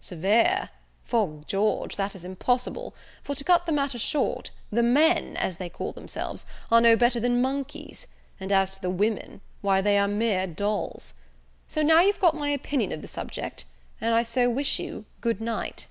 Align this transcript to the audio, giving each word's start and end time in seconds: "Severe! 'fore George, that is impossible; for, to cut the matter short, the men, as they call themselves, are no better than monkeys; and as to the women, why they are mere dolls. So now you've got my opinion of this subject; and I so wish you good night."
"Severe! 0.00 0.68
'fore 1.06 1.44
George, 1.46 1.96
that 1.96 2.14
is 2.14 2.22
impossible; 2.22 2.94
for, 3.22 3.34
to 3.34 3.42
cut 3.42 3.64
the 3.64 3.72
matter 3.72 3.98
short, 3.98 4.50
the 4.70 4.82
men, 4.82 5.34
as 5.38 5.56
they 5.56 5.70
call 5.70 5.92
themselves, 5.92 6.44
are 6.70 6.82
no 6.82 6.94
better 6.94 7.18
than 7.18 7.40
monkeys; 7.40 8.06
and 8.38 8.52
as 8.52 8.74
to 8.74 8.82
the 8.82 8.90
women, 8.90 9.40
why 9.62 9.80
they 9.80 9.96
are 9.96 10.06
mere 10.06 10.46
dolls. 10.46 11.14
So 11.68 11.80
now 11.80 12.02
you've 12.02 12.20
got 12.20 12.36
my 12.36 12.50
opinion 12.50 12.92
of 12.92 13.00
this 13.00 13.12
subject; 13.12 13.64
and 13.98 14.14
I 14.14 14.24
so 14.24 14.50
wish 14.50 14.78
you 14.78 15.06
good 15.22 15.40
night." 15.40 15.86